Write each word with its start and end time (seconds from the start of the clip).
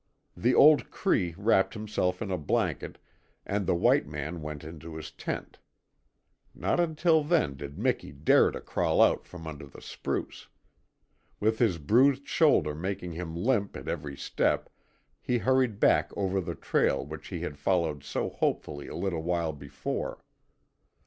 The 0.35 0.55
old 0.55 0.89
Cree 0.89 1.35
wrapped 1.37 1.75
himself 1.75 2.23
in 2.23 2.31
a 2.31 2.37
blanket, 2.39 2.97
and 3.45 3.67
the 3.67 3.75
white 3.75 4.07
man 4.07 4.41
went 4.41 4.63
into 4.63 4.95
his 4.95 5.11
tent. 5.11 5.59
Not 6.55 6.79
until 6.79 7.23
then 7.23 7.55
did 7.55 7.77
Miki 7.77 8.11
dare 8.11 8.49
to 8.49 8.61
crawl 8.61 8.99
out 8.99 9.27
from 9.27 9.45
under 9.45 9.67
the 9.67 9.79
spruce. 9.79 10.47
With 11.39 11.59
his 11.59 11.77
bruised 11.77 12.27
shoulder 12.27 12.73
making 12.73 13.11
him 13.13 13.35
limp 13.35 13.77
at 13.77 13.87
every 13.87 14.17
step 14.17 14.71
he 15.21 15.37
hurried 15.37 15.79
back 15.79 16.11
over 16.17 16.41
the 16.41 16.55
trail 16.55 17.05
which 17.05 17.27
he 17.27 17.41
had 17.41 17.59
followed 17.59 18.03
so 18.03 18.27
hopefully 18.27 18.87
a 18.87 18.95
little 18.95 19.21
while 19.21 19.53
before. 19.53 20.23